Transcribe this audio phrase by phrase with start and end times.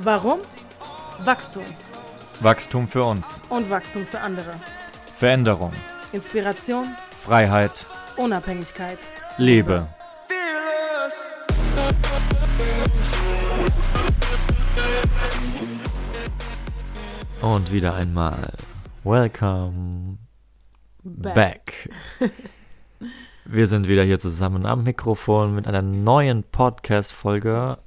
[0.00, 0.38] Warum?
[1.24, 1.64] Wachstum.
[2.40, 3.42] Wachstum für uns.
[3.48, 4.54] Und Wachstum für andere.
[5.16, 5.72] Veränderung.
[6.12, 6.86] Inspiration.
[7.10, 7.84] Freiheit.
[8.16, 8.98] Unabhängigkeit.
[9.38, 9.88] Liebe.
[17.42, 18.52] Und wieder einmal.
[19.02, 20.18] Welcome
[21.02, 21.34] back.
[21.34, 21.90] back.
[23.46, 27.78] Wir sind wieder hier zusammen am Mikrofon mit einer neuen Podcast-Folge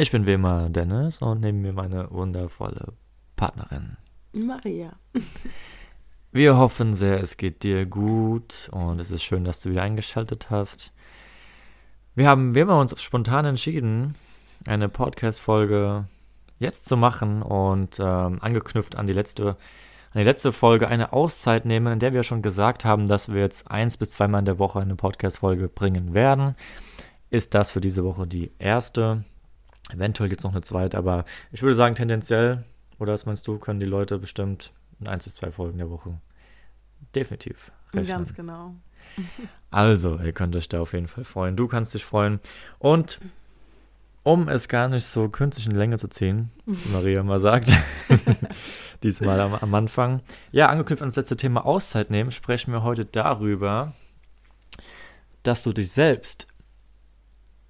[0.00, 2.94] ich bin wie immer Dennis und neben mir meine wundervolle
[3.36, 3.98] Partnerin.
[4.32, 4.92] Maria.
[6.32, 10.48] Wir hoffen sehr, es geht dir gut und es ist schön, dass du wieder eingeschaltet
[10.48, 10.92] hast.
[12.14, 14.14] Wir haben, wir haben uns spontan entschieden,
[14.66, 16.04] eine Podcast-Folge
[16.60, 19.56] jetzt zu machen und ähm, angeknüpft an die letzte,
[20.12, 23.40] an die letzte Folge eine Auszeit nehmen, in der wir schon gesagt haben, dass wir
[23.40, 26.54] jetzt eins bis zweimal in der Woche eine Podcast-Folge bringen werden.
[27.28, 29.24] Ist das für diese Woche die erste?
[29.92, 32.64] Eventuell gibt es noch eine zweite, aber ich würde sagen, tendenziell,
[32.98, 36.20] oder was meinst du, können die Leute bestimmt in ein bis zwei Folgen der Woche
[37.14, 38.18] definitiv rechnen.
[38.18, 38.74] Ganz genau.
[39.72, 41.56] Also, ihr könnt euch da auf jeden Fall freuen.
[41.56, 42.40] Du kannst dich freuen.
[42.80, 43.20] Und
[44.24, 47.70] um es gar nicht so künstlich in Länge zu ziehen, wie Maria mal sagt,
[49.04, 50.22] diesmal am, am, Anfang.
[50.50, 53.94] Ja, angeknüpft an das letzte Thema Auszeit nehmen, sprechen wir heute darüber,
[55.44, 56.48] dass du dich selbst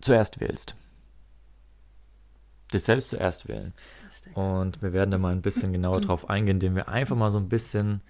[0.00, 0.74] zuerst wählst
[2.70, 3.72] dich selbst zuerst wählen.
[4.34, 7.38] Und wir werden da mal ein bisschen genauer drauf eingehen, indem wir einfach mal so
[7.38, 8.00] ein bisschen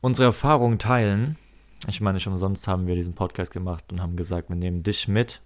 [0.00, 1.36] unsere Erfahrungen teilen.
[1.88, 5.08] Ich meine, schon sonst haben wir diesen Podcast gemacht und haben gesagt, wir nehmen dich
[5.08, 5.40] mit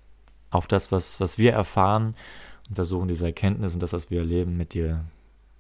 [0.50, 2.14] auf das, was, was wir erfahren
[2.69, 5.05] und versuchen diese Erkenntnis und das, was wir erleben, mit dir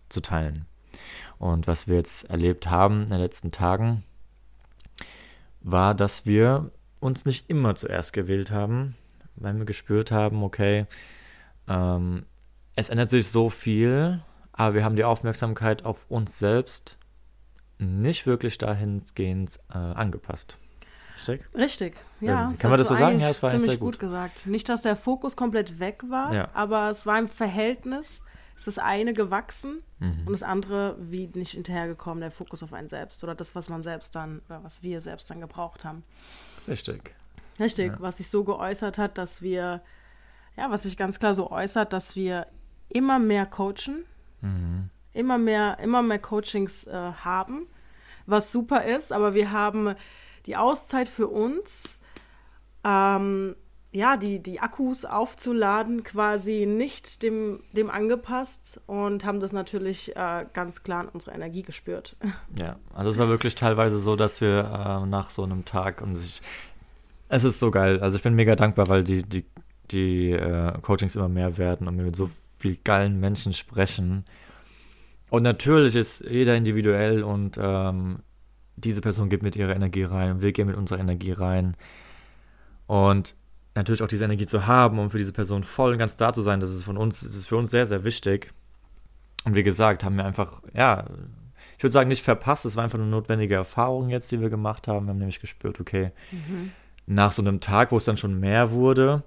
[0.08, 0.66] zu teilen.
[1.38, 4.04] Und was wir jetzt erlebt haben in den letzten Tagen,
[5.60, 8.94] war, dass wir uns nicht immer zuerst gewählt haben,
[9.36, 10.86] weil wir gespürt haben, okay,
[11.68, 12.24] ähm,
[12.76, 14.22] es ändert sich so viel,
[14.52, 16.98] aber wir haben die Aufmerksamkeit auf uns selbst
[17.78, 20.58] nicht wirklich dahingehend äh, angepasst.
[21.16, 21.44] Richtig?
[21.54, 22.52] Richtig, ja.
[22.58, 23.20] Kann man das so sagen?
[23.20, 23.94] Ja, es war ziemlich sehr gut.
[23.94, 24.46] gut gesagt.
[24.46, 26.48] Nicht, dass der Fokus komplett weg war, ja.
[26.54, 28.22] aber es war im Verhältnis.
[28.56, 30.22] Es ist das eine gewachsen mhm.
[30.26, 33.82] und das andere wie nicht hinterhergekommen, der Fokus auf einen selbst oder das, was man
[33.82, 36.04] selbst dann, oder was wir selbst dann gebraucht haben.
[36.68, 37.14] Richtig.
[37.58, 37.96] Richtig, ja.
[38.00, 39.82] was sich so geäußert hat, dass wir,
[40.56, 42.46] ja, was sich ganz klar so äußert, dass wir
[42.94, 44.04] immer mehr coachen,
[44.40, 44.88] mhm.
[45.12, 47.66] immer mehr, immer mehr Coachings äh, haben,
[48.24, 49.94] was super ist, aber wir haben
[50.46, 51.98] die Auszeit für uns,
[52.84, 53.56] ähm,
[53.92, 60.46] ja, die, die Akkus aufzuladen, quasi nicht dem, dem angepasst und haben das natürlich äh,
[60.52, 62.16] ganz klar in unserer Energie gespürt.
[62.60, 66.16] Ja, also es war wirklich teilweise so, dass wir äh, nach so einem Tag und
[66.16, 66.40] ich,
[67.28, 68.00] es ist so geil.
[68.00, 69.44] Also ich bin mega dankbar, weil die, die,
[69.90, 72.30] die äh, Coachings immer mehr werden und wir mit so
[72.64, 74.24] viel geilen Menschen sprechen.
[75.28, 78.20] Und natürlich ist jeder individuell und ähm,
[78.76, 81.76] diese Person gibt mit ihrer Energie rein und wir gehen mit unserer Energie rein.
[82.86, 83.34] Und
[83.74, 86.40] natürlich auch diese Energie zu haben, um für diese Person voll und ganz da zu
[86.40, 88.50] sein, das ist von uns, das ist für uns sehr, sehr wichtig.
[89.44, 91.04] Und wie gesagt, haben wir einfach, ja,
[91.76, 94.88] ich würde sagen, nicht verpasst, es war einfach eine notwendige Erfahrung jetzt, die wir gemacht
[94.88, 95.04] haben.
[95.04, 96.70] Wir haben nämlich gespürt, okay, mhm.
[97.04, 99.22] nach so einem Tag, wo es dann schon mehr wurde,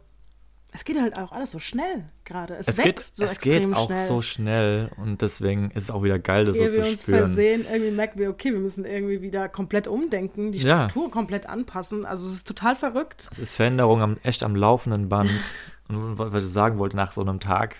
[0.77, 2.53] es geht halt auch alles so schnell gerade.
[2.53, 4.07] Es, es, wächst geht, so es geht auch schnell.
[4.07, 7.19] so schnell und deswegen ist es auch wieder geil, das Ehe so zu uns spüren.
[7.25, 11.09] Versehen, irgendwie merken wir, okay, wir müssen irgendwie wieder komplett umdenken, die Struktur ja.
[11.09, 12.05] komplett anpassen.
[12.05, 13.27] Also es ist total verrückt.
[13.31, 15.31] Es ist Veränderung am, echt am laufenden Band.
[15.87, 17.77] und was ich sagen wollte, nach so einem Tag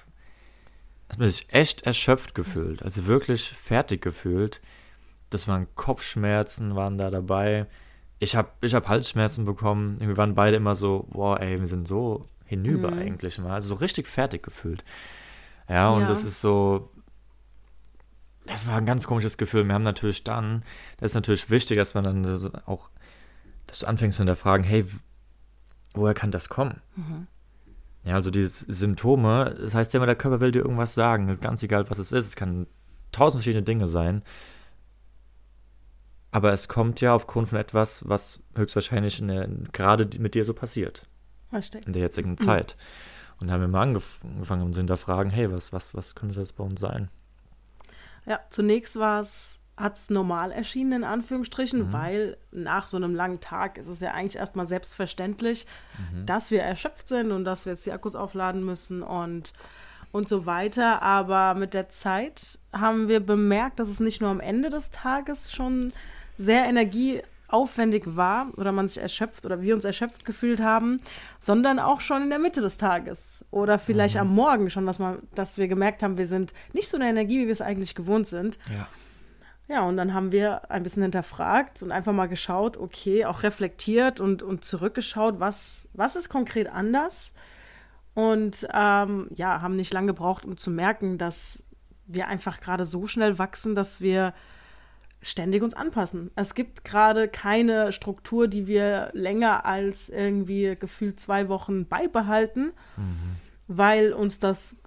[1.08, 4.60] hat man sich echt erschöpft gefühlt, also wirklich fertig gefühlt.
[5.30, 7.68] Das waren Kopfschmerzen, waren da dabei.
[8.18, 9.98] Ich habe ich hab Halsschmerzen bekommen.
[10.00, 13.00] Wir waren beide immer so, boah, ey, wir sind so hinüber mhm.
[13.00, 13.54] eigentlich mal.
[13.54, 14.84] Also so richtig fertig gefühlt.
[15.70, 16.08] Ja, und ja.
[16.08, 16.90] das ist so,
[18.46, 19.66] das war ein ganz komisches Gefühl.
[19.66, 20.64] Wir haben natürlich dann,
[20.98, 22.90] das ist natürlich wichtig, dass man dann auch,
[23.68, 24.86] dass du anfängst zu hinterfragen, hey,
[25.94, 26.82] woher kann das kommen?
[26.96, 27.28] Mhm.
[28.06, 31.62] Ja, also die Symptome, das heißt ja immer, der Körper will dir irgendwas sagen, ganz
[31.62, 32.28] egal, was es ist.
[32.28, 32.68] Es kann
[33.12, 34.24] tausend verschiedene Dinge sein.
[36.32, 39.22] Aber es kommt ja aufgrund von etwas, was höchstwahrscheinlich
[39.74, 41.06] gerade mit dir so passiert.
[41.86, 42.38] In der jetzigen mhm.
[42.38, 42.76] Zeit.
[43.40, 46.54] Und haben wir mal angef angefangen, uns zu hinterfragen, hey, was, was, was könnte das
[46.54, 47.10] bei uns sein?
[48.26, 51.94] Ja, zunächst war es, hat es normal erschienen, in Anführungsstrichen, mhm.
[51.94, 55.66] weil nach so einem langen Tag ist es ja eigentlich erstmal selbstverständlich,
[55.98, 56.26] mhm.
[56.26, 59.54] dass wir erschöpft sind und dass wir jetzt die Akkus aufladen müssen und,
[60.12, 61.04] und so weiter.
[61.04, 65.52] Aber mit der Zeit haben wir bemerkt, dass es nicht nur am Ende des Tages
[65.52, 65.94] schon
[66.38, 70.98] sehr Energie aufwendig war oder man sich erschöpft oder wir uns erschöpft gefühlt haben,
[71.40, 74.22] sondern auch schon in der Mitte des Tages oder vielleicht mhm.
[74.22, 77.10] am Morgen schon, dass, man, dass wir gemerkt haben, wir sind nicht so in der
[77.10, 78.58] Energie, wie wir es eigentlich gewohnt sind.
[78.70, 78.88] Ja.
[79.70, 84.22] Ja, und dann haben wir ein bisschen hinterfragt und einfach mal geschaut, okay, auch reflektiert
[84.22, 87.34] und, und zurückgeschaut, was, was ist konkret anders.
[88.14, 91.66] Und ähm, ja, haben nicht lange gebraucht, um zu merken, dass
[92.06, 94.34] wir einfach gerade so schnell wachsen, dass wir
[95.22, 96.32] ständig uns anpassen.
[96.36, 103.36] Es gibt gerade keine Struktur, die wir länger als irgendwie gefühlt zwei Wochen beibehalten, mhm.
[103.68, 104.78] weil uns das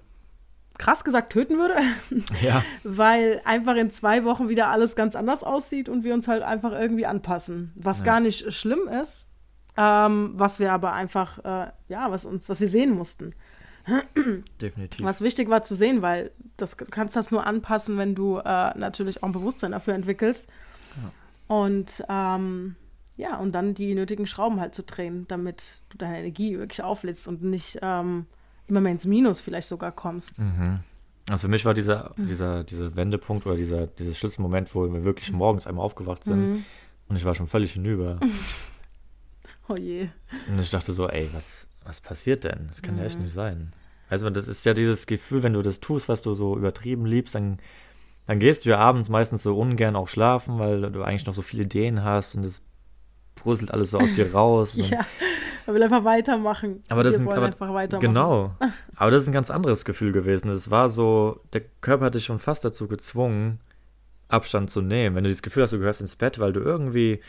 [0.79, 1.77] krass gesagt töten würde.
[2.43, 2.65] Ja.
[2.85, 6.73] weil einfach in zwei Wochen wieder alles ganz anders aussieht und wir uns halt einfach
[6.73, 7.73] irgendwie anpassen.
[7.75, 8.05] Was ja.
[8.07, 9.29] gar nicht schlimm ist,
[9.77, 13.35] ähm, was wir aber einfach, äh, ja, was uns, was wir sehen mussten.
[14.61, 15.05] Definitiv.
[15.05, 18.79] Was wichtig war zu sehen, weil das, du kannst das nur anpassen, wenn du äh,
[18.79, 20.49] natürlich auch ein Bewusstsein dafür entwickelst.
[20.97, 21.57] Ja.
[21.57, 22.77] Und ähm,
[23.17, 27.29] ja, und dann die nötigen Schrauben halt zu drehen, damit du deine Energie wirklich auflädst
[27.29, 28.27] und nicht ähm,
[28.67, 30.39] immer mehr ins Minus vielleicht sogar kommst.
[30.39, 30.81] Mhm.
[31.29, 32.27] Also für mich war dieser, mhm.
[32.29, 36.65] dieser, dieser Wendepunkt oder dieser, dieser Schlüsselmoment, wo wir wirklich morgens einmal aufgewacht sind mhm.
[37.09, 38.19] und ich war schon völlig hinüber.
[39.69, 40.09] oh je.
[40.49, 42.67] Und ich dachte so, ey, was, was passiert denn?
[42.69, 43.23] Das kann ja echt mhm.
[43.25, 43.73] nicht sein.
[44.09, 47.37] Also das ist ja dieses Gefühl, wenn du das tust, was du so übertrieben liebst,
[47.37, 47.59] dann,
[48.27, 51.43] dann gehst du ja abends meistens so ungern auch schlafen, weil du eigentlich noch so
[51.43, 52.61] viele Ideen hast und es
[53.37, 54.75] bröselt alles so aus dir raus.
[54.75, 55.07] ja,
[55.67, 56.83] man will einfach weitermachen.
[56.89, 58.07] Aber das Wir ist ein, aber, einfach weitermachen.
[58.09, 58.55] Genau.
[58.97, 60.51] Aber das ist ein ganz anderes Gefühl gewesen.
[60.51, 63.61] Es war so, der Körper hat dich schon fast dazu gezwungen,
[64.29, 65.17] Abstand zu nehmen.
[65.17, 67.21] Wenn du das Gefühl hast, du gehörst ins Bett, weil du irgendwie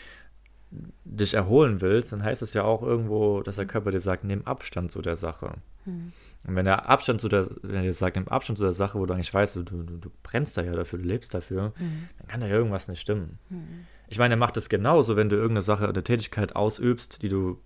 [1.04, 4.48] dich erholen willst, dann heißt es ja auch irgendwo, dass der Körper dir sagt, nimm
[4.48, 5.56] Abstand zu der Sache.
[5.84, 6.14] Hm.
[6.44, 9.06] Und wenn er Abstand zu der, wenn er sagt, nimm Abstand zu der Sache, wo
[9.06, 12.08] du eigentlich weißt, du, du, du brennst da ja dafür, du lebst dafür, hm.
[12.18, 13.38] dann kann da ja irgendwas nicht stimmen.
[13.50, 13.86] Hm.
[14.08, 17.60] Ich meine, er macht es genauso, wenn du irgendeine Sache oder Tätigkeit ausübst, die du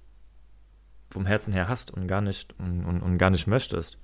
[1.11, 3.99] vom Herzen her hast und gar nicht und, und, und gar nicht möchtest.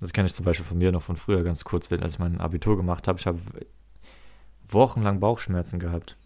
[0.00, 2.40] Das kenne ich zum Beispiel von mir noch von früher ganz kurz, als ich mein
[2.40, 3.18] Abitur gemacht habe.
[3.18, 3.40] Ich habe
[4.68, 6.17] wochenlang Bauchschmerzen gehabt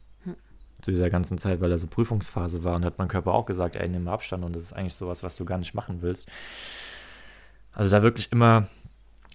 [0.83, 3.77] zu dieser ganzen Zeit, weil da so Prüfungsphase war und hat mein Körper auch gesagt,
[3.77, 6.29] ey, nimm Abstand und das ist eigentlich sowas, was du gar nicht machen willst.
[7.73, 8.67] Also da wirklich immer,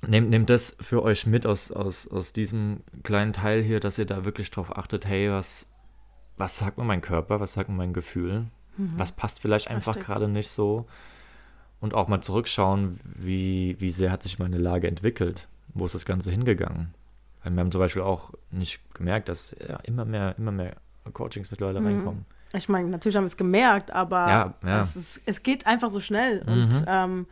[0.05, 4.05] nehmt, nehmt das für euch mit aus, aus, aus diesem kleinen Teil hier, dass ihr
[4.05, 5.65] da wirklich drauf achtet, hey, was,
[6.35, 8.47] was sagt mir mein Körper, was sagt mir mein Gefühl,
[8.77, 8.93] mhm.
[8.97, 10.85] was passt vielleicht einfach gerade nicht so
[11.79, 16.05] und auch mal zurückschauen, wie, wie sehr hat sich meine Lage entwickelt, wo ist das
[16.05, 16.93] Ganze hingegangen.
[17.43, 20.75] Weil wir haben zum Beispiel auch nicht gemerkt, dass ja, immer mehr, immer mehr
[21.13, 21.87] Coachings mittlerweile mhm.
[21.87, 22.25] reinkommen.
[22.53, 24.79] Ich meine, natürlich haben wir es gemerkt, aber ja, ja.
[24.79, 26.43] Es, ist, es geht einfach so schnell.
[26.45, 26.51] Mhm.
[26.51, 27.27] Und ähm,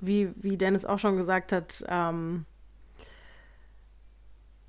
[0.00, 2.44] wie, wie Dennis auch schon gesagt hat, ähm,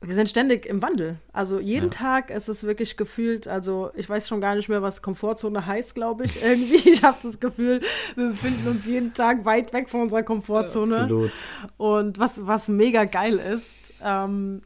[0.03, 1.17] wir sind ständig im Wandel.
[1.31, 1.97] Also jeden ja.
[1.97, 5.93] Tag ist es wirklich gefühlt, also ich weiß schon gar nicht mehr, was Komfortzone heißt,
[5.93, 6.43] glaube ich.
[6.43, 7.81] Irgendwie, ich habe das Gefühl,
[8.15, 11.01] wir befinden uns jeden Tag weit weg von unserer Komfortzone.
[11.01, 11.31] Absolut.
[11.77, 13.93] Und was, was mega geil ist.
[14.03, 14.63] Ähm,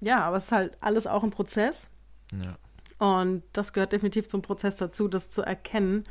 [0.00, 1.88] ja, aber es ist halt alles auch ein Prozess.
[2.32, 2.56] Ja.
[3.04, 6.04] Und das gehört definitiv zum Prozess dazu, das zu erkennen.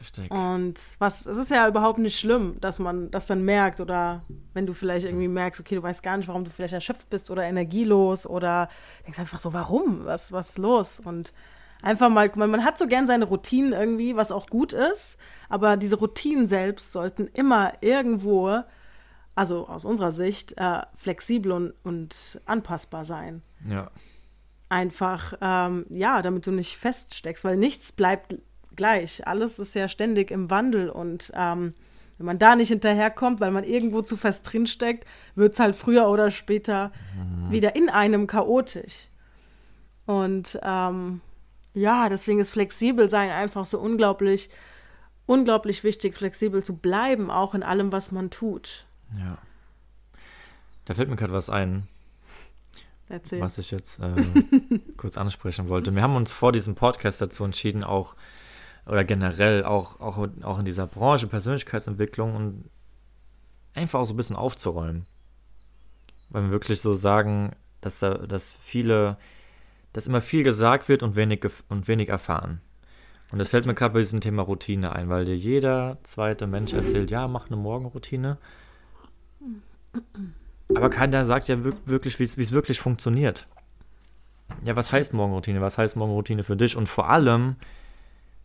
[0.00, 0.28] Richtig.
[0.32, 4.66] Und was, es ist ja überhaupt nicht schlimm, dass man das dann merkt oder wenn
[4.66, 7.44] du vielleicht irgendwie merkst, okay, du weißt gar nicht, warum du vielleicht erschöpft bist oder
[7.44, 8.68] energielos oder
[9.04, 10.06] denkst einfach so, warum?
[10.06, 10.98] Was, was ist los?
[10.98, 11.32] Und
[11.82, 15.18] einfach mal, man, man hat so gern seine Routinen irgendwie, was auch gut ist,
[15.48, 18.64] aber diese Routinen selbst sollten immer irgendwo,
[19.36, 23.42] also aus unserer Sicht, äh, flexibel und, und anpassbar sein.
[23.68, 23.92] Ja.
[24.68, 28.36] Einfach, ähm, ja, damit du nicht feststeckst, weil nichts bleibt
[28.76, 29.26] gleich.
[29.26, 31.74] Alles ist ja ständig im Wandel und ähm,
[32.18, 35.06] wenn man da nicht hinterherkommt, weil man irgendwo zu fest drinsteckt,
[35.36, 37.52] wird es halt früher oder später mhm.
[37.52, 39.08] wieder in einem chaotisch.
[40.04, 41.20] Und ähm,
[41.74, 44.50] ja, deswegen ist flexibel sein einfach so unglaublich,
[45.26, 48.84] unglaublich wichtig, flexibel zu bleiben, auch in allem, was man tut.
[49.16, 49.38] Ja.
[50.86, 51.86] Da fällt mir gerade was ein.
[53.08, 53.40] Erzähl.
[53.40, 54.14] Was ich jetzt äh,
[54.96, 55.94] kurz ansprechen wollte.
[55.94, 58.14] Wir haben uns vor diesem Podcast dazu entschieden, auch
[58.88, 62.70] oder generell auch, auch, auch in dieser Branche Persönlichkeitsentwicklung und
[63.74, 65.06] einfach auch so ein bisschen aufzuräumen.
[66.30, 69.18] Weil wir wirklich so sagen, dass, dass viele,
[69.92, 72.60] dass immer viel gesagt wird und wenig, und wenig erfahren.
[73.30, 76.72] Und das fällt mir gerade bei diesem Thema Routine ein, weil dir jeder zweite Mensch
[76.72, 78.38] erzählt, ja, mach eine Morgenroutine.
[80.74, 83.46] Aber keiner sagt ja wirklich, wie es wirklich funktioniert.
[84.64, 85.60] Ja, was heißt Morgenroutine?
[85.60, 86.76] Was heißt Morgenroutine für dich?
[86.76, 87.56] Und vor allem,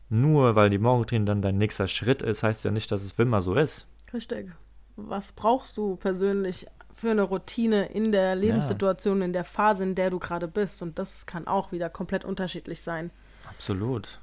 [0.10, 3.42] nur weil die Morgenroutine dann dein nächster Schritt ist, heißt ja nicht, dass es immer
[3.42, 3.88] so ist.
[4.13, 4.51] Richtig.
[4.96, 9.25] Was brauchst du persönlich für eine Routine in der Lebenssituation, ja.
[9.25, 10.82] in der Phase, in der du gerade bist?
[10.82, 13.12] Und das kann auch wieder komplett unterschiedlich sein.
[13.50, 14.22] Absolut.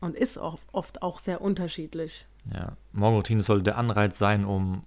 [0.00, 2.26] Und ist auch oft auch sehr unterschiedlich.
[2.52, 4.82] Ja, Morgenroutine sollte der Anreiz sein, um,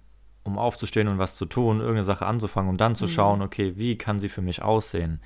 [0.48, 3.10] um aufzustehen und was zu tun, irgendeine Sache anzufangen, um dann zu mhm.
[3.10, 5.20] schauen, okay, wie kann sie für mich aussehen?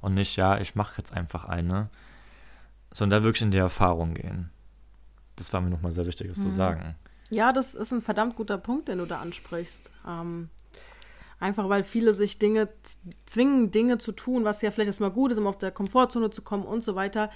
[0.00, 1.88] Und nicht, ja, ich mache jetzt einfach eine,
[2.92, 4.50] sondern da wirklich in die Erfahrung gehen.
[5.36, 6.42] Das war mir nochmal sehr wichtig, das mhm.
[6.42, 6.94] zu sagen.
[7.30, 9.90] Ja, das ist ein verdammt guter Punkt, den du da ansprichst.
[10.06, 10.50] Ähm,
[11.40, 12.68] einfach weil viele sich Dinge
[13.26, 16.42] zwingen, Dinge zu tun, was ja vielleicht erstmal gut ist, um auf der Komfortzone zu
[16.42, 17.30] kommen und so weiter.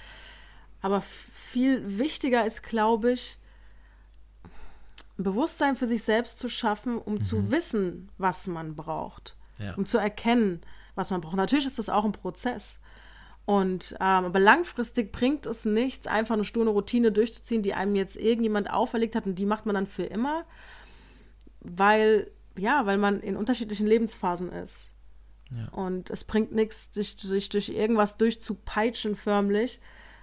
[0.81, 3.37] Aber viel wichtiger ist, glaube ich,
[5.17, 7.23] Bewusstsein für sich selbst zu schaffen, um mhm.
[7.23, 9.35] zu wissen, was man braucht.
[9.59, 9.73] Ja.
[9.75, 10.61] Um zu erkennen,
[10.95, 11.35] was man braucht.
[11.35, 12.79] Natürlich ist das auch ein Prozess.
[13.45, 18.17] Und ähm, aber langfristig bringt es nichts, einfach eine sture Routine durchzuziehen, die einem jetzt
[18.17, 20.43] irgendjemand auferlegt hat und die macht man dann für immer,
[21.61, 24.91] weil ja, weil man in unterschiedlichen Lebensphasen ist.
[25.51, 25.69] Ja.
[25.69, 29.79] Und es bringt nichts, sich, sich durch irgendwas durchzupeitschen förmlich,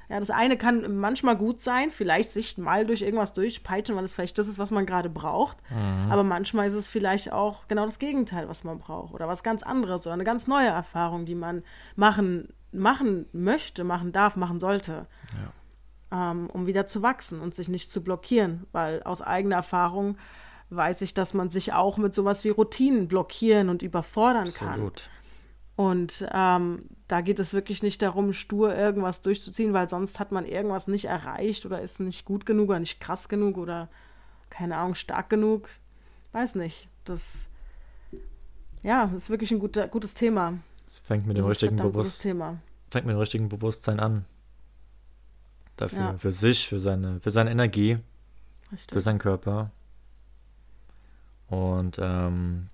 [0.09, 4.15] ja, das eine kann manchmal gut sein, vielleicht sich mal durch irgendwas durchpeitschen, weil es
[4.15, 5.59] vielleicht das ist, was man gerade braucht.
[5.71, 6.11] Mhm.
[6.11, 9.15] Aber manchmal ist es vielleicht auch genau das Gegenteil, was man braucht.
[9.15, 11.63] Oder was ganz anderes oder eine ganz neue Erfahrung, die man
[11.97, 15.07] machen, machen möchte, machen darf, machen sollte.
[15.33, 16.31] Ja.
[16.31, 18.67] Ähm, um wieder zu wachsen und sich nicht zu blockieren.
[18.73, 20.19] Weil aus eigener Erfahrung
[20.69, 24.77] weiß ich, dass man sich auch mit sowas wie Routinen blockieren und überfordern Absolut.
[24.77, 24.93] kann.
[25.77, 30.47] Und ähm, da geht es wirklich nicht darum, stur irgendwas durchzuziehen, weil sonst hat man
[30.47, 33.89] irgendwas nicht erreicht oder ist nicht gut genug oder nicht krass genug oder
[34.51, 35.69] keine Ahnung, stark genug.
[36.33, 36.89] Weiß nicht.
[37.05, 37.49] Das
[38.83, 40.59] ja, ist wirklich ein guter, gutes Thema.
[40.87, 42.61] Es fängt mit dem richtigen Bewusstsein.
[42.91, 44.25] Fängt mit dem richtigen Bewusstsein an.
[45.77, 46.19] Dafür, ja.
[46.19, 47.99] für sich, für seine, für seine Energie,
[48.71, 48.93] Richtig.
[48.93, 49.73] für seinen Körper.
[51.49, 52.69] Und ähm,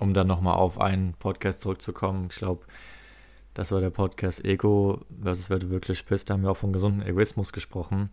[0.00, 2.64] um dann nochmal auf einen Podcast zurückzukommen, ich glaube,
[3.58, 6.30] das war der Podcast Ego versus wer du wirklich bist.
[6.30, 8.08] Da haben wir auch von gesunden Egoismus gesprochen.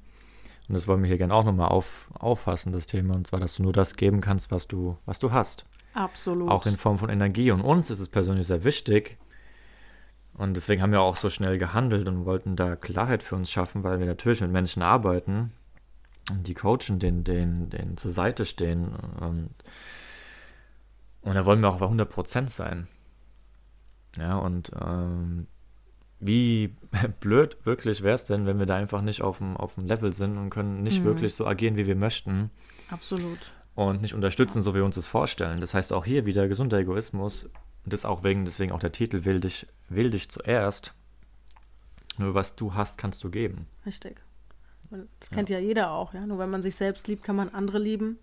[0.68, 3.14] Und das wollen wir hier gerne auch nochmal auf, auffassen, das Thema.
[3.14, 5.68] Und zwar, dass du nur das geben kannst, was du, was du hast.
[5.94, 6.50] Absolut.
[6.50, 7.52] Auch in Form von Energie.
[7.52, 9.20] Und uns ist es persönlich sehr wichtig.
[10.34, 13.84] Und deswegen haben wir auch so schnell gehandelt und wollten da Klarheit für uns schaffen,
[13.84, 15.52] weil wir natürlich mit Menschen arbeiten
[16.32, 18.96] und die coachen, denen, denen, denen zur Seite stehen.
[19.20, 19.52] Und
[21.25, 22.88] und da wollen wir auch bei 100% sein.
[24.18, 25.48] Ja, und ähm,
[26.20, 26.76] wie
[27.20, 30.14] blöd wirklich wäre es denn, wenn wir da einfach nicht auf dem, auf dem Level
[30.14, 31.06] sind und können nicht mhm.
[31.06, 32.52] wirklich so agieren, wie wir möchten.
[32.90, 33.52] Absolut.
[33.76, 35.60] Und nicht unterstützen, so wie wir uns das vorstellen.
[35.60, 37.46] Das heißt auch hier wieder gesunder Egoismus.
[37.46, 40.94] Und das auch wegen, deswegen auch der Titel will dich, will dich zuerst.
[42.18, 43.68] Nur was du hast, kannst du geben.
[43.86, 44.22] Richtig.
[45.20, 45.60] Das kennt ja.
[45.60, 46.26] ja jeder auch, ja.
[46.26, 48.18] Nur wenn man sich selbst liebt, kann man andere lieben.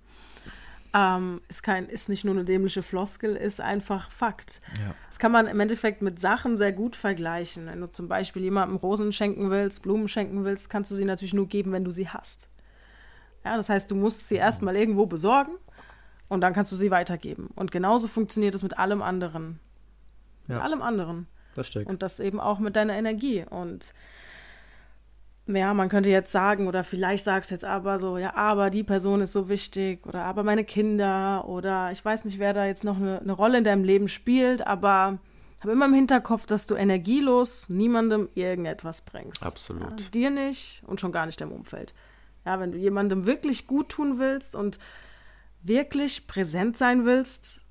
[0.95, 4.61] Ähm, ist, kein, ist nicht nur eine dämliche Floskel, ist einfach Fakt.
[4.79, 4.95] Ja.
[5.09, 7.67] Das kann man im Endeffekt mit Sachen sehr gut vergleichen.
[7.67, 11.33] Wenn du zum Beispiel jemandem Rosen schenken willst, Blumen schenken willst, kannst du sie natürlich
[11.33, 12.51] nur geben, wenn du sie hast.
[13.45, 15.53] Ja, das heißt, du musst sie erstmal irgendwo besorgen
[16.29, 17.51] und dann kannst du sie weitergeben.
[17.55, 19.61] Und genauso funktioniert es mit allem anderen.
[20.47, 20.63] Mit ja.
[20.63, 21.27] allem anderen.
[21.55, 21.87] Das stimmt.
[21.87, 23.45] Und das eben auch mit deiner Energie.
[23.49, 23.95] Und
[25.47, 28.85] ja, man könnte jetzt sagen, oder vielleicht sagst du jetzt aber so, ja, aber die
[28.85, 32.85] Person ist so wichtig, oder aber meine Kinder, oder ich weiß nicht, wer da jetzt
[32.85, 35.19] noch eine, eine Rolle in deinem Leben spielt, aber
[35.63, 39.45] habe immer im Hinterkopf, dass du energielos niemandem irgendetwas bringst.
[39.45, 40.01] Absolut.
[40.01, 41.95] Ja, dir nicht und schon gar nicht deinem Umfeld.
[42.45, 44.81] Ja, wenn du jemandem wirklich gut tun willst und
[45.63, 47.65] wirklich präsent sein willst,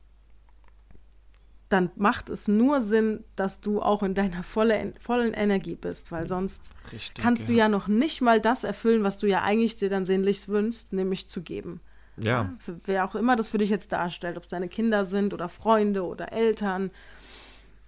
[1.71, 6.27] dann macht es nur Sinn, dass du auch in deiner volle, vollen Energie bist, weil
[6.27, 7.53] sonst Richtig, kannst ja.
[7.53, 10.93] du ja noch nicht mal das erfüllen, was du ja eigentlich dir dann sehnlichst wünschst,
[10.93, 11.79] nämlich zu geben.
[12.17, 12.43] Ja.
[12.67, 15.47] ja wer auch immer das für dich jetzt darstellt, ob es deine Kinder sind oder
[15.47, 16.91] Freunde oder Eltern,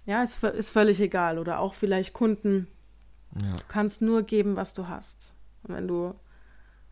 [0.06, 1.38] ja, ist, ist völlig egal.
[1.38, 2.68] Oder auch vielleicht Kunden.
[3.42, 3.56] Ja.
[3.56, 5.34] Du kannst nur geben, was du hast.
[5.62, 6.14] Und wenn du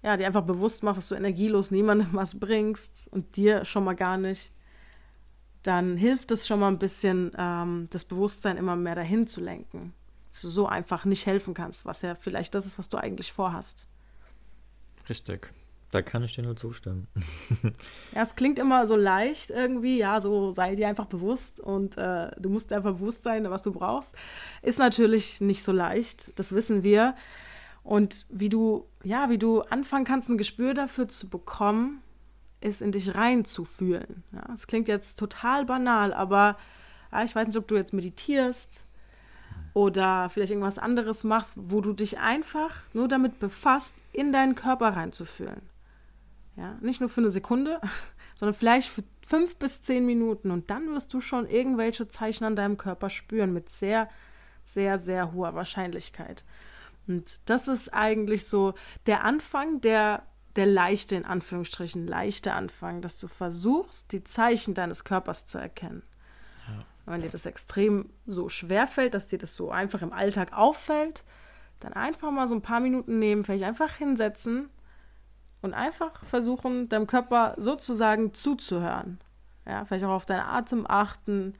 [0.02, 3.94] ja, dir einfach bewusst machst, dass du energielos niemandem was bringst und dir schon mal
[3.94, 4.50] gar nicht,
[5.62, 9.94] dann hilft es schon mal ein bisschen, ähm, das Bewusstsein immer mehr dahin zu lenken.
[10.30, 13.32] Dass du so einfach nicht helfen kannst, was ja vielleicht das ist, was du eigentlich
[13.32, 13.88] vorhast.
[15.08, 15.52] Richtig.
[15.90, 17.06] Da kann ich dir nur zustimmen.
[18.14, 22.30] ja, es klingt immer so leicht irgendwie, ja, so sei dir einfach bewusst und äh,
[22.40, 24.14] du musst einfach bewusst sein, was du brauchst.
[24.62, 27.14] Ist natürlich nicht so leicht, das wissen wir.
[27.84, 32.01] Und wie du, ja, wie du anfangen kannst, ein Gespür dafür zu bekommen,
[32.62, 34.22] ist, in dich reinzufühlen.
[34.32, 36.56] Ja, das klingt jetzt total banal, aber
[37.10, 38.84] ja, ich weiß nicht, ob du jetzt meditierst
[39.74, 44.90] oder vielleicht irgendwas anderes machst, wo du dich einfach nur damit befasst, in deinen Körper
[44.96, 45.62] reinzufühlen.
[46.56, 47.80] Ja, nicht nur für eine Sekunde,
[48.36, 52.56] sondern vielleicht für fünf bis zehn Minuten und dann wirst du schon irgendwelche Zeichen an
[52.56, 54.08] deinem Körper spüren mit sehr,
[54.64, 56.44] sehr, sehr hoher Wahrscheinlichkeit.
[57.06, 58.74] Und das ist eigentlich so
[59.06, 60.22] der Anfang, der,
[60.56, 66.02] der leichte, in Anführungsstrichen, leichte Anfang, dass du versuchst, die Zeichen deines Körpers zu erkennen.
[66.68, 66.84] Ja.
[67.06, 71.24] Wenn dir das extrem so schwer fällt, dass dir das so einfach im Alltag auffällt,
[71.80, 74.68] dann einfach mal so ein paar Minuten nehmen, vielleicht einfach hinsetzen
[75.62, 79.18] und einfach versuchen, deinem Körper sozusagen zuzuhören.
[79.66, 81.54] Ja, vielleicht auch auf deinen Atem achten.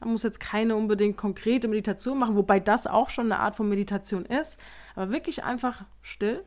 [0.00, 3.68] Man muss jetzt keine unbedingt konkrete Meditation machen, wobei das auch schon eine Art von
[3.68, 4.60] Meditation ist.
[4.94, 6.44] Aber wirklich einfach still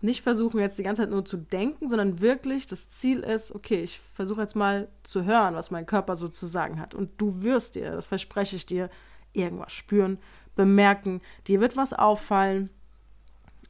[0.00, 3.82] nicht versuchen, jetzt die ganze Zeit nur zu denken, sondern wirklich das Ziel ist, okay,
[3.82, 6.94] ich versuche jetzt mal zu hören, was mein Körper sozusagen hat.
[6.94, 8.90] Und du wirst dir, das verspreche ich dir,
[9.32, 10.18] irgendwas spüren,
[10.54, 11.20] bemerken.
[11.46, 12.70] Dir wird was auffallen.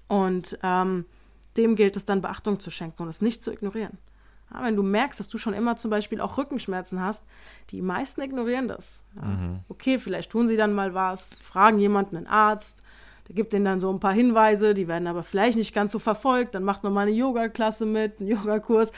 [0.07, 1.07] Und ähm,
[1.57, 3.99] dem gilt es dann Beachtung zu schenken und es nicht zu ignorieren.
[4.53, 7.25] Ja, wenn du merkst, dass du schon immer zum Beispiel auch Rückenschmerzen hast,
[7.71, 9.03] die meisten ignorieren das.
[9.17, 9.61] Ja, mhm.
[9.69, 12.83] Okay, vielleicht tun sie dann mal was, fragen jemanden, einen Arzt,
[13.29, 15.99] der gibt denen dann so ein paar Hinweise, die werden aber vielleicht nicht ganz so
[15.99, 16.55] verfolgt.
[16.55, 18.93] Dann macht man mal eine Yoga-Klasse mit, einen Yogakurs.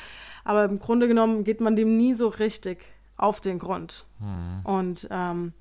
[0.44, 2.84] Aber im Grunde genommen geht man dem nie so richtig
[3.16, 4.06] auf den Grund.
[4.20, 4.60] Mhm.
[4.64, 5.52] Und ähm,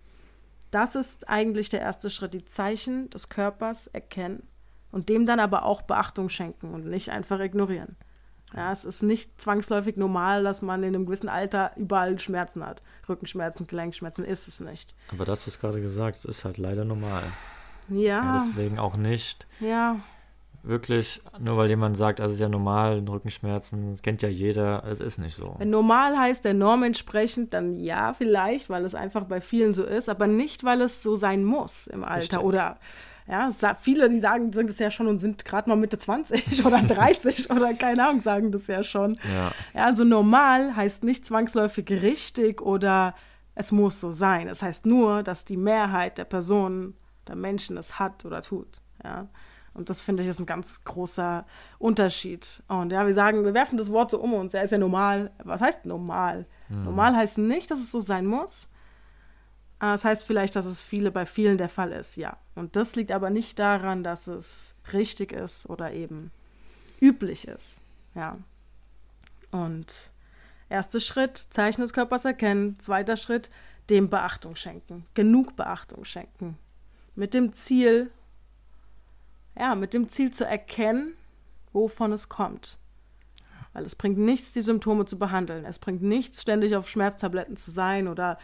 [0.72, 4.44] das ist eigentlich der erste Schritt, die Zeichen des Körpers erkennen
[4.92, 7.96] und dem dann aber auch Beachtung schenken und nicht einfach ignorieren.
[8.56, 12.82] Ja, es ist nicht zwangsläufig normal, dass man in einem gewissen Alter überall Schmerzen hat.
[13.08, 14.96] Rückenschmerzen, Gelenkschmerzen ist es nicht.
[15.12, 17.24] Aber das, was du gerade gesagt hast, ist halt leider normal.
[17.90, 18.00] Ja.
[18.00, 18.34] ja.
[18.34, 19.48] Deswegen auch nicht.
[19.60, 19.98] Ja.
[20.62, 25.00] Wirklich, nur weil jemand sagt, das ist ja normal, Rückenschmerzen, das kennt ja jeder, es
[25.00, 25.56] ist nicht so.
[25.58, 29.86] Wenn normal heißt der Norm entsprechend, dann ja, vielleicht, weil es einfach bei vielen so
[29.86, 32.22] ist, aber nicht, weil es so sein muss im Alter.
[32.22, 32.40] Richtig.
[32.40, 32.78] Oder
[33.30, 36.82] ja, viele, die sagen, sind das ja schon und sind gerade mal Mitte 20 oder
[36.82, 39.20] 30 oder keine Ahnung, sagen das ja schon.
[39.32, 39.52] Ja.
[39.74, 39.86] ja.
[39.86, 43.14] Also normal heißt nicht zwangsläufig richtig oder
[43.54, 44.48] es muss so sein.
[44.48, 46.96] Es heißt nur, dass die Mehrheit der Personen,
[47.30, 48.82] der Menschen es hat oder tut.
[49.04, 49.28] Ja.
[49.74, 51.46] Und das finde ich ist ein ganz großer
[51.78, 52.64] Unterschied.
[52.68, 54.54] Und ja, wir sagen, wir werfen das Wort so um uns.
[54.54, 55.32] Er ist ja normal.
[55.44, 56.46] Was heißt normal?
[56.68, 56.86] Mhm.
[56.86, 58.68] Normal heißt nicht, dass es so sein muss.
[59.80, 62.36] Ah, das heißt vielleicht, dass es viele bei vielen der Fall ist, ja.
[62.56, 66.32] Und das liegt aber nicht daran, dass es richtig ist oder eben
[67.00, 67.80] üblich ist,
[68.14, 68.38] ja.
[69.52, 70.12] Und
[70.68, 72.78] erster Schritt, Zeichen des Körpers erkennen.
[72.80, 73.50] Zweiter Schritt,
[73.90, 75.06] dem Beachtung schenken.
[75.14, 76.58] Genug Beachtung schenken.
[77.20, 78.12] Mit dem Ziel,
[79.58, 81.18] ja, mit dem Ziel zu erkennen,
[81.74, 82.78] wovon es kommt.
[83.74, 85.66] Weil es bringt nichts, die Symptome zu behandeln.
[85.66, 88.40] Es bringt nichts, ständig auf Schmerztabletten zu sein oder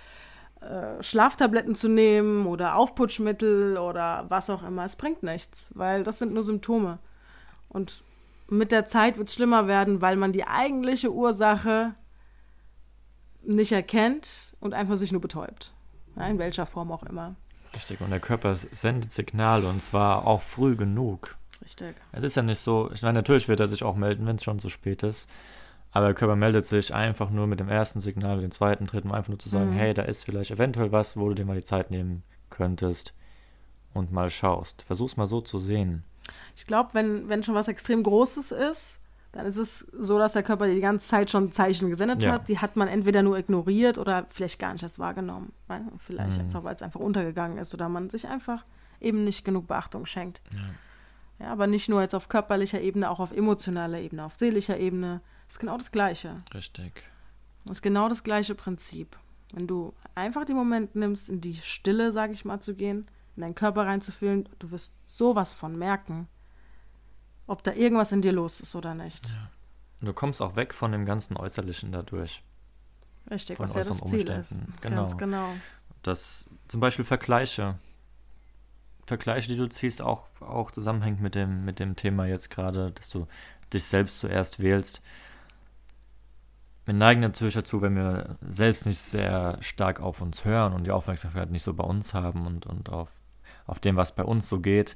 [0.59, 4.83] äh, Schlaftabletten zu nehmen oder Aufputschmittel oder was auch immer.
[4.83, 6.99] Es bringt nichts, weil das sind nur Symptome.
[7.69, 8.03] Und
[8.49, 11.95] mit der Zeit wird es schlimmer werden, weil man die eigentliche Ursache
[13.41, 15.71] nicht erkennt und einfach sich nur betäubt.
[16.17, 17.37] Ja, in welcher Form auch immer.
[17.75, 21.35] Richtig, und der Körper sendet Signale und zwar auch früh genug.
[21.61, 21.95] Richtig.
[22.11, 24.43] Es ist ja nicht so, ich meine, natürlich wird er sich auch melden, wenn es
[24.43, 25.27] schon zu spät ist.
[25.91, 29.15] Aber der Körper meldet sich einfach nur mit dem ersten Signal, dem zweiten, dritten, um
[29.15, 29.77] einfach nur zu sagen, mhm.
[29.77, 33.13] hey, da ist vielleicht eventuell was, wo du dir mal die Zeit nehmen könntest
[33.93, 34.83] und mal schaust.
[34.83, 36.03] Versuch's mal so zu sehen.
[36.55, 38.99] Ich glaube, wenn, wenn schon was extrem Großes ist,
[39.35, 42.31] dann ist es so, dass der Körper die ganze Zeit schon Zeichen gesendet ja.
[42.31, 42.47] hat.
[42.47, 45.51] Die hat man entweder nur ignoriert oder vielleicht gar nicht erst wahrgenommen.
[45.97, 46.45] Vielleicht mhm.
[46.45, 48.63] einfach, weil es einfach untergegangen ist oder man sich einfach
[49.01, 50.41] eben nicht genug Beachtung schenkt.
[50.53, 51.45] Ja.
[51.45, 55.19] ja, aber nicht nur jetzt auf körperlicher Ebene, auch auf emotionaler Ebene, auf seelischer Ebene.
[55.47, 56.37] Das ist genau das Gleiche.
[56.53, 57.03] Richtig.
[57.65, 59.17] Das ist genau das gleiche Prinzip.
[59.51, 63.41] Wenn du einfach den Moment nimmst, in die Stille, sage ich mal, zu gehen, in
[63.41, 66.29] deinen Körper reinzufühlen, du wirst sowas von merken,
[67.47, 69.27] ob da irgendwas in dir los ist oder nicht.
[69.29, 69.49] Ja.
[70.01, 72.43] Du kommst auch weg von dem ganzen Äußerlichen dadurch.
[73.29, 74.41] Richtig, von was ja das Ziel Umständen.
[74.41, 74.81] ist.
[74.81, 74.95] Genau.
[74.97, 75.49] Ganz genau.
[76.03, 77.79] Das zum Beispiel Vergleiche.
[79.07, 83.09] Vergleiche, die du ziehst, auch, auch zusammenhängt mit dem, mit dem Thema jetzt gerade, dass
[83.09, 83.27] du
[83.71, 85.01] dich selbst zuerst wählst
[86.85, 90.91] wir neigen natürlich dazu, wenn wir selbst nicht sehr stark auf uns hören und die
[90.91, 93.09] Aufmerksamkeit nicht so bei uns haben und, und auf,
[93.65, 94.95] auf dem, was bei uns so geht,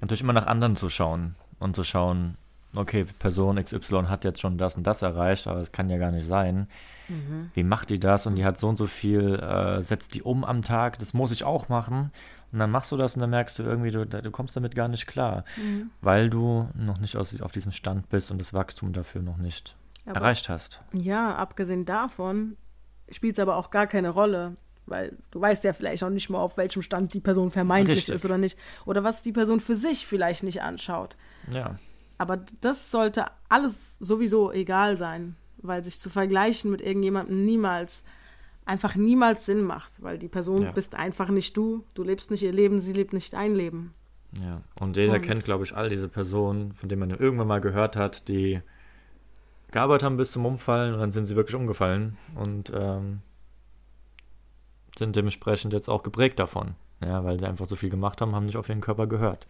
[0.00, 2.36] natürlich immer nach anderen zu schauen und zu schauen,
[2.74, 6.10] okay, Person XY hat jetzt schon das und das erreicht, aber es kann ja gar
[6.10, 6.68] nicht sein.
[7.08, 7.50] Mhm.
[7.54, 8.26] Wie macht die das?
[8.26, 11.32] Und die hat so und so viel, äh, setzt die um am Tag, das muss
[11.32, 12.12] ich auch machen.
[12.52, 14.88] Und dann machst du das und dann merkst du irgendwie, du, du kommst damit gar
[14.88, 15.90] nicht klar, mhm.
[16.00, 19.76] weil du noch nicht aus, auf diesem Stand bist und das Wachstum dafür noch nicht
[20.06, 20.80] aber, erreicht hast.
[20.92, 22.56] Ja, abgesehen davon
[23.10, 24.56] spielt es aber auch gar keine Rolle,
[24.90, 28.14] weil du weißt ja vielleicht auch nicht mal, auf welchem Stand die Person vermeintlich Richtig.
[28.16, 28.58] ist oder nicht.
[28.86, 31.16] Oder was die Person für sich vielleicht nicht anschaut.
[31.52, 31.76] Ja.
[32.18, 38.04] Aber das sollte alles sowieso egal sein, weil sich zu vergleichen mit irgendjemandem niemals,
[38.64, 40.72] einfach niemals Sinn macht, weil die Person ja.
[40.72, 41.84] bist einfach nicht du.
[41.94, 43.94] Du lebst nicht ihr Leben, sie lebt nicht dein Leben.
[44.42, 47.60] Ja, und jeder Und- kennt, glaube ich, all diese Personen, von denen man irgendwann mal
[47.60, 48.60] gehört hat, die
[49.70, 53.20] gearbeitet haben bis zum Umfallen und dann sind sie wirklich umgefallen und ähm,
[54.98, 56.74] sind dementsprechend jetzt auch geprägt davon.
[57.00, 59.46] Ja, weil sie einfach so viel gemacht haben, haben nicht auf ihren Körper gehört.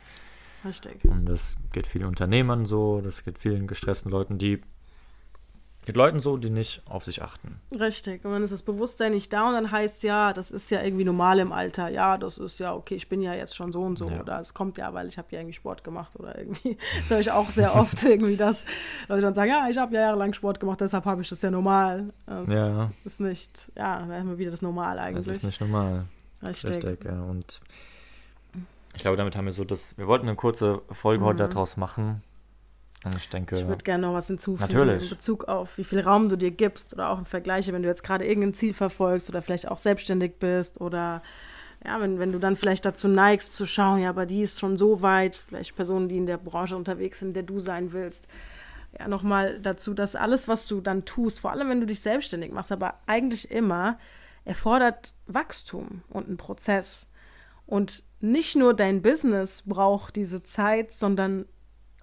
[0.65, 1.05] Richtig.
[1.05, 4.61] Und das geht vielen Unternehmern so, das geht vielen gestressten Leuten, die
[5.89, 7.59] geht Leuten so, die nicht auf sich achten.
[7.73, 8.23] Richtig.
[8.27, 10.83] Und dann ist das Bewusstsein nicht da und dann heißt es ja, das ist ja
[10.83, 11.89] irgendwie normal im Alter.
[11.89, 14.11] Ja, das ist ja, okay, ich bin ja jetzt schon so und so.
[14.11, 14.21] Ja.
[14.21, 16.77] Oder es kommt ja, weil ich habe ja irgendwie Sport gemacht oder irgendwie.
[16.99, 18.67] Das höre ich auch sehr oft irgendwie, dass
[19.09, 21.51] Leute dann sagen, ja, ich habe ja jahrelang Sport gemacht, deshalb habe ich das ja
[21.51, 22.13] normal.
[22.27, 22.91] Das Ja.
[23.07, 25.25] ist nicht, ja, da haben wir wieder das Normal eigentlich.
[25.27, 26.05] Das ist nicht normal.
[26.43, 26.77] Richtig.
[26.85, 27.23] Richtig, ja.
[27.23, 27.61] Und
[28.95, 29.97] ich glaube, damit haben wir so das.
[29.97, 31.51] Wir wollten eine kurze Folge heute Mhm.
[31.51, 32.23] daraus machen.
[33.17, 35.05] Ich denke, Ich würde gerne noch was hinzufügen Natürlich.
[35.05, 37.89] in Bezug auf, wie viel Raum du dir gibst oder auch im Vergleich, wenn du
[37.89, 41.23] jetzt gerade irgendein Ziel verfolgst oder vielleicht auch selbstständig bist oder
[41.85, 44.77] ja, wenn, wenn du dann vielleicht dazu neigst zu schauen, ja, aber die ist schon
[44.77, 48.27] so weit, vielleicht Personen, die in der Branche unterwegs sind, in der du sein willst.
[48.99, 52.51] Ja, nochmal dazu, dass alles, was du dann tust, vor allem wenn du dich selbstständig
[52.51, 53.99] machst, aber eigentlich immer,
[54.45, 57.09] erfordert Wachstum und einen Prozess.
[57.67, 61.45] Und nicht nur dein Business braucht diese Zeit, sondern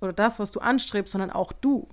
[0.06, 1.88] oder das, was du anstrebst, sondern auch du.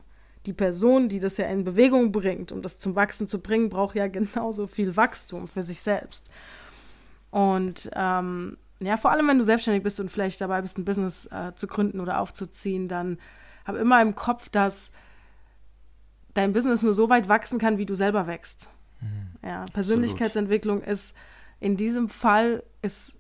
[0.47, 3.95] Die Person, die das ja in Bewegung bringt, um das zum Wachsen zu bringen, braucht
[3.97, 6.31] ja genauso viel Wachstum für sich selbst.
[7.31, 11.27] Und ähm, ja, vor allem, wenn du selbstständig bist und vielleicht dabei bist, ein Business
[11.27, 13.19] äh, zu gründen oder aufzuziehen, dann
[13.65, 14.91] hab immer im Kopf, dass
[16.35, 18.71] dein Business nur so weit wachsen kann, wie du selber wächst.
[19.43, 21.17] Ja, Persönlichkeitsentwicklung ist
[21.59, 23.19] in diesem Fall ist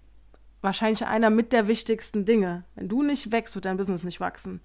[0.61, 2.65] wahrscheinlich einer mit der wichtigsten Dinge.
[2.75, 4.61] Wenn du nicht wächst, wird dein Business nicht wachsen.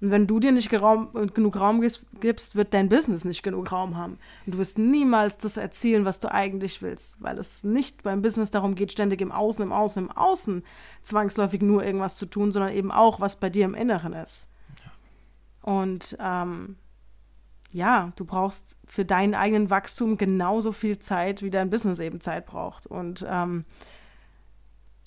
[0.00, 1.80] Und wenn du dir nicht geraum, genug Raum
[2.20, 4.18] gibst, wird dein Business nicht genug Raum haben.
[4.46, 8.50] Und du wirst niemals das erzielen, was du eigentlich willst, weil es nicht beim Business
[8.50, 10.62] darum geht, ständig im Außen, im Außen, im Außen
[11.02, 14.48] zwangsläufig nur irgendwas zu tun, sondern eben auch, was bei dir im Inneren ist.
[15.62, 16.76] Und ähm,
[17.70, 22.46] ja, du brauchst für deinen eigenen Wachstum genauso viel Zeit, wie dein Business eben Zeit
[22.46, 22.86] braucht.
[22.86, 23.64] Und ähm,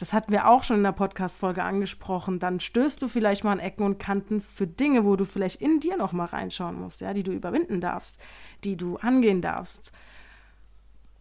[0.01, 2.39] das hatten wir auch schon in der Podcast-Folge angesprochen.
[2.39, 5.79] Dann stößt du vielleicht mal an Ecken und Kanten für Dinge, wo du vielleicht in
[5.79, 8.17] dir noch mal reinschauen musst, ja, die du überwinden darfst,
[8.63, 9.91] die du angehen darfst.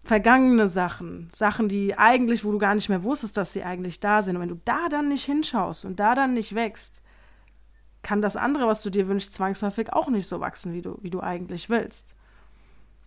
[0.02, 4.22] Vergangene Sachen, Sachen, die eigentlich, wo du gar nicht mehr wusstest, dass sie eigentlich da
[4.22, 4.36] sind.
[4.36, 7.02] Und wenn du da dann nicht hinschaust und da dann nicht wächst,
[8.02, 11.10] kann das andere, was du dir wünschst, zwangsläufig auch nicht so wachsen, wie du, wie
[11.10, 12.16] du eigentlich willst.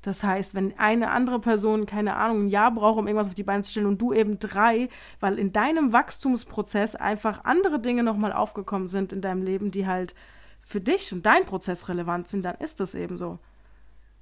[0.03, 3.43] Das heißt, wenn eine andere Person, keine Ahnung, ein Jahr braucht, um irgendwas auf die
[3.43, 4.89] Beine zu stellen und du eben drei,
[5.21, 10.13] weil in deinem Wachstumsprozess einfach andere Dinge nochmal aufgekommen sind in deinem Leben, die halt
[10.61, 13.39] für dich und dein Prozess relevant sind, dann ist das eben so.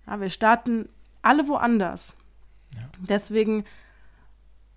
[0.05, 0.87] Ja, wir starten
[1.23, 2.15] alle woanders.
[2.99, 3.65] Deswegen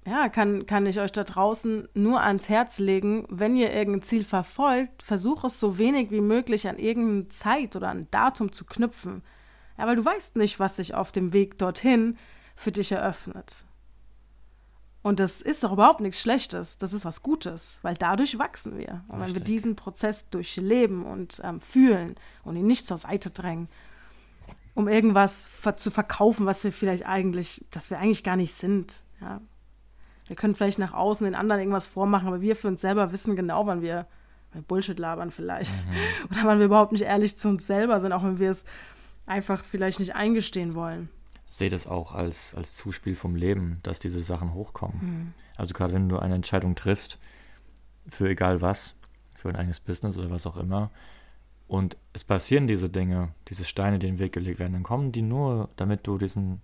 [0.06, 4.24] ja, kann, kann ich euch da draußen nur ans Herz legen, wenn ihr irgendein Ziel
[4.24, 9.22] verfolgt, versucht es so wenig wie möglich an irgendeine Zeit oder ein Datum zu knüpfen.
[9.78, 12.16] Ja, weil du weißt nicht, was sich auf dem Weg dorthin
[12.54, 13.64] für dich eröffnet.
[15.02, 19.04] Und das ist doch überhaupt nichts Schlechtes, das ist was Gutes, weil dadurch wachsen wir.
[19.08, 19.44] Und wenn wir Richtig.
[19.44, 23.68] diesen Prozess durchleben und ähm, fühlen und ihn nicht zur Seite drängen,
[24.72, 29.04] um irgendwas ver zu verkaufen, was wir vielleicht eigentlich, das wir eigentlich gar nicht sind.
[29.20, 29.42] Ja.
[30.26, 33.36] Wir können vielleicht nach außen den anderen irgendwas vormachen, aber wir für uns selber wissen
[33.36, 34.06] genau, wann wir
[34.52, 35.70] wann wir Bullshit labern vielleicht.
[36.30, 38.64] Oder wann wir überhaupt nicht ehrlich zu uns selber sind, auch wenn wir es
[39.26, 41.08] einfach vielleicht nicht eingestehen wollen.
[41.48, 44.98] sehe das auch als, als Zuspiel vom Leben, dass diese Sachen hochkommen.
[45.00, 45.32] Mhm.
[45.56, 47.18] Also gerade wenn du eine Entscheidung triffst,
[48.08, 48.94] für egal was,
[49.34, 50.90] für ein eigenes Business oder was auch immer,
[51.68, 55.12] und es passieren diese Dinge, diese Steine, die in den Weg gelegt werden, dann kommen
[55.12, 56.60] die nur, damit du diesen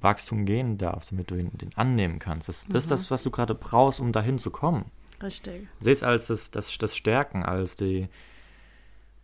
[0.00, 2.48] Wachstum gehen darfst, damit du ihn, den annehmen kannst.
[2.48, 2.90] Das, das ist Mhm.
[2.90, 4.86] das, was du gerade brauchst, um dahin zu kommen.
[5.22, 5.68] Richtig.
[5.80, 8.08] Sehe es als das, das, das Stärken, als die,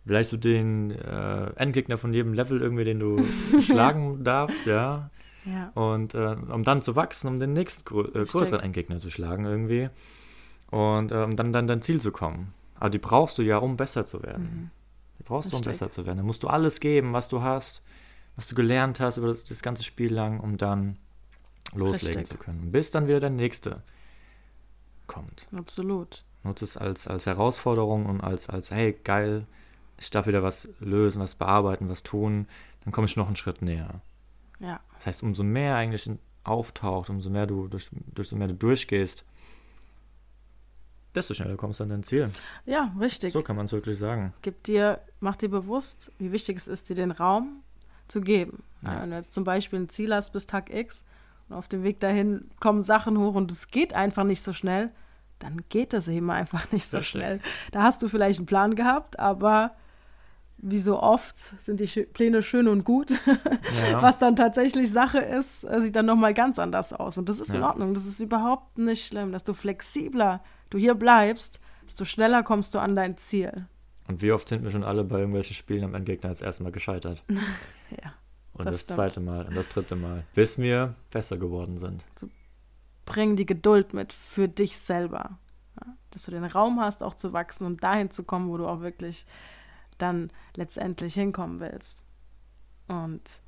[0.05, 3.23] vielleicht so den äh, Endgegner von jedem Level irgendwie, den du
[3.61, 5.09] schlagen darfst, ja.
[5.45, 5.69] Ja.
[5.73, 8.59] Und äh, um dann zu wachsen, um den nächsten grö äh, größeren.
[8.59, 9.89] Endgegner zu schlagen irgendwie.
[10.69, 12.53] Und äh, um dann, dann dein Ziel zu kommen.
[12.75, 14.71] Aber die brauchst du ja, um besser zu werden.
[15.19, 16.17] Die brauchst du, um besser zu werden.
[16.17, 17.81] Da musst du alles geben, was du hast,
[18.35, 20.97] was du gelernt hast über das, das ganze Spiel lang, um dann
[21.75, 22.37] loslegen Richtig.
[22.37, 22.71] zu können.
[22.71, 23.83] Bis dann wieder der nächste
[25.07, 25.47] kommt.
[25.55, 26.23] Absolut.
[26.43, 29.45] Nutze es als, als Herausforderung und als, als, hey, geil,
[30.01, 32.47] ich darf wieder was lösen, was bearbeiten, was tun,
[32.83, 34.01] dann komme ich noch einen Schritt näher.
[34.59, 34.79] Ja.
[34.95, 36.09] Das heißt, umso mehr eigentlich
[36.43, 39.23] auftaucht, umso mehr du durch, durch mehr du durchgehst,
[41.13, 42.31] desto schneller kommst du an dein Ziel.
[42.65, 43.33] Ja, richtig.
[43.33, 44.33] So kann man es wirklich sagen.
[44.41, 47.61] Gib dir, mach dir bewusst, wie wichtig es ist, dir den Raum
[48.07, 48.63] zu geben.
[48.81, 49.01] Ja.
[49.01, 51.03] Wenn du jetzt zum Beispiel ein Ziel hast bis Tag X
[51.47, 54.89] und auf dem Weg dahin kommen Sachen hoch und es geht einfach nicht so schnell,
[55.37, 57.39] dann geht das eben einfach nicht so das schnell.
[57.71, 59.75] Da hast du vielleicht einen Plan gehabt, aber
[60.61, 63.11] wie so oft sind die Pläne schön und gut.
[63.89, 64.01] Ja.
[64.01, 67.17] Was dann tatsächlich Sache ist, äh, sieht dann nochmal ganz anders aus.
[67.17, 67.55] Und das ist ja.
[67.55, 67.93] in Ordnung.
[67.93, 69.31] Das ist überhaupt nicht schlimm.
[69.31, 73.65] Desto flexibler du hier bleibst, desto schneller kommst du an dein Ziel.
[74.07, 76.71] Und wie oft sind wir schon alle bei irgendwelchen Spielen am Endgegner das erste Mal
[76.71, 77.23] gescheitert?
[78.03, 78.13] ja.
[78.53, 82.03] Und das, das zweite Mal und das dritte Mal, bis wir besser geworden sind.
[82.19, 82.29] So,
[83.05, 85.39] bring die Geduld mit für dich selber.
[85.79, 85.93] Ja?
[86.11, 88.81] Dass du den Raum hast, auch zu wachsen und dahin zu kommen, wo du auch
[88.81, 89.25] wirklich
[90.01, 92.05] dann letztendlich hinkommen willst.
[92.87, 93.41] Und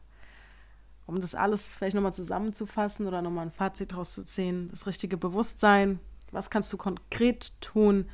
[1.05, 5.17] um das alles vielleicht nochmal zusammenzufassen oder nochmal ein Fazit daraus zu ziehen, das richtige
[5.17, 5.99] Bewusstsein,
[6.31, 8.09] was kannst du konkret tun,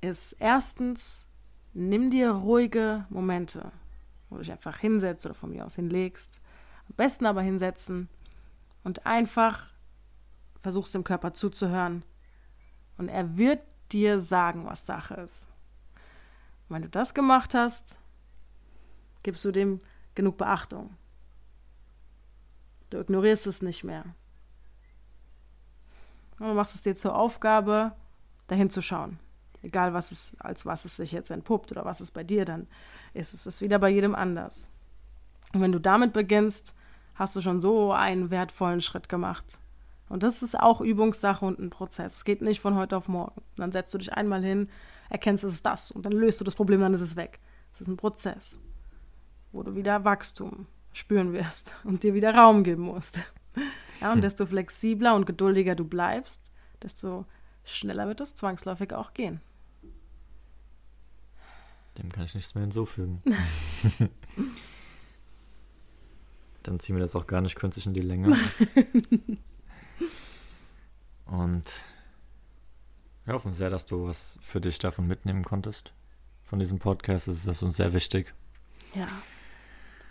[0.00, 1.26] ist erstens,
[1.72, 3.72] nimm dir ruhige Momente,
[4.28, 6.40] wo du dich einfach hinsetzt oder von mir aus hinlegst.
[6.88, 8.08] Am besten aber hinsetzen
[8.82, 9.68] und einfach
[10.60, 12.02] versuchst dem Körper zuzuhören.
[12.98, 15.48] Und er wird dir sagen, was Sache ist.
[16.68, 18.00] Und wenn du das gemacht hast,
[19.22, 19.78] gibst du dem
[20.14, 20.96] genug Beachtung.
[22.90, 24.04] Du ignorierst es nicht mehr.
[26.38, 27.92] Und du machst es dir zur Aufgabe,
[28.46, 29.18] dahin zu schauen.
[29.62, 32.66] Egal, was es, als was es sich jetzt entpuppt oder was es bei dir dann
[33.14, 33.32] ist.
[33.32, 34.68] Es ist wieder bei jedem anders.
[35.54, 36.74] Und wenn du damit beginnst,
[37.14, 39.60] hast du schon so einen wertvollen Schritt gemacht.
[40.08, 42.16] Und das ist auch Übungssache und ein Prozess.
[42.16, 43.40] Es geht nicht von heute auf morgen.
[43.56, 44.68] Dann setzt du dich einmal hin,
[45.10, 47.40] erkennst, es ist das und dann löst du das Problem, dann ist es weg.
[47.72, 48.58] Es ist ein Prozess,
[49.52, 53.18] wo du wieder Wachstum spüren wirst und dir wieder Raum geben musst.
[54.00, 54.22] Ja, und hm.
[54.22, 56.50] desto flexibler und geduldiger du bleibst,
[56.82, 57.26] desto
[57.62, 59.40] schneller wird es zwangsläufig auch gehen.
[61.96, 63.22] Dem kann ich nichts mehr hinzufügen.
[66.64, 68.36] Dann ziehen wir das auch gar nicht künstlich in die Länge.
[71.26, 71.84] Und
[73.24, 75.92] wir hoffen sehr, dass du was für dich davon mitnehmen konntest.
[76.44, 78.34] Von diesem Podcast ist das uns sehr wichtig.
[78.94, 79.06] Ja.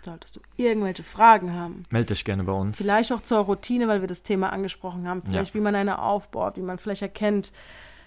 [0.02, 1.84] Solltest du irgendwelche Fragen haben.
[1.88, 2.76] Melde dich gerne bei uns.
[2.76, 5.22] Vielleicht auch zur Routine, weil wir das Thema angesprochen haben.
[5.22, 5.60] Vielleicht, ja.
[5.60, 7.52] wie man eine aufbaut, wie man vielleicht erkennt,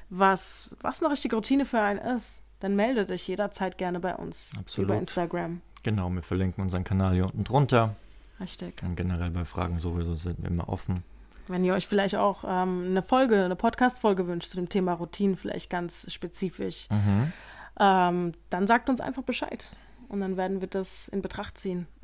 [0.09, 2.43] was, was eine richtige Routine für einen ist.
[2.59, 4.51] Dann melde dich jederzeit gerne bei uns.
[4.59, 4.89] Absolut.
[4.89, 5.61] Über Instagram.
[5.83, 7.95] Genau, wir verlinken unseren Kanal hier unten drunter.
[8.39, 8.81] Richtig.
[8.83, 11.03] Und generell bei Fragen sowieso sind wir immer offen.
[11.47, 15.37] Wenn ihr euch vielleicht auch ähm, eine Folge, eine Podcast-Folge wünscht zu dem Thema Routinen,
[15.37, 17.31] vielleicht ganz spezifisch, mhm.
[17.79, 19.71] ähm, dann sagt uns einfach Bescheid.
[20.09, 21.87] Und dann werden wir das in Betracht ziehen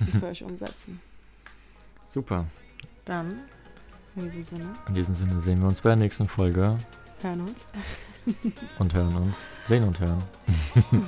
[0.00, 1.00] und für euch umsetzen.
[2.06, 2.46] Super.
[3.04, 3.40] Dann,
[4.16, 4.72] in diesem Sinne.
[4.88, 6.76] In diesem Sinne sehen wir uns bei der nächsten Folge.
[7.22, 7.66] Hören uns.
[8.78, 9.48] und hören uns.
[9.62, 10.22] Sehen und hören.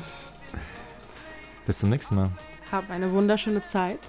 [1.66, 2.30] Bis zum nächsten Mal.
[2.70, 4.00] Hab eine wunderschöne Zeit.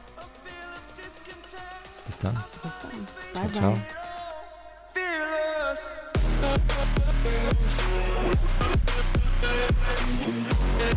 [2.05, 2.35] Bis dann.
[2.63, 3.07] Bis dann.
[3.33, 3.81] Bye, ciao, bye.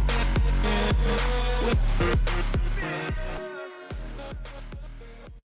[0.04, 0.24] Ciao.